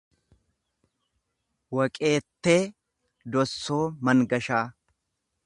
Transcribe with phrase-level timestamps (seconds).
[1.77, 2.61] Waqeettee
[3.35, 4.65] Dossoo Mangashaa